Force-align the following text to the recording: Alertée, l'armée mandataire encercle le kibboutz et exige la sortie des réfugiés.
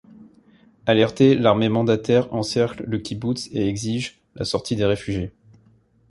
Alertée, 0.87 1.35
l'armée 1.35 1.69
mandataire 1.69 2.33
encercle 2.33 2.83
le 2.87 2.97
kibboutz 2.97 3.49
et 3.51 3.67
exige 3.67 4.19
la 4.33 4.45
sortie 4.45 4.75
des 4.75 4.85
réfugiés. 4.85 5.31